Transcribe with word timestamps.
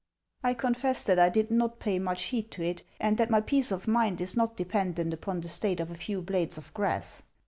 "I 0.43 0.55
confess 0.55 1.03
that 1.03 1.19
I 1.19 1.29
did 1.29 1.51
not 1.51 1.77
pay 1.77 1.99
much 1.99 2.23
heed 2.23 2.49
to 2.53 2.63
it, 2.63 2.81
and 2.99 3.19
that 3.19 3.29
my 3.29 3.39
peace 3.39 3.71
of 3.71 3.87
mind 3.87 4.19
is 4.19 4.35
not 4.35 4.57
dependent 4.57 5.13
upon 5.13 5.41
the 5.41 5.47
state 5.47 5.79
of 5.79 5.91
a 5.91 5.93
few 5.93 6.23
blades 6.23 6.57
of 6.57 6.73
grass. 6.73 7.21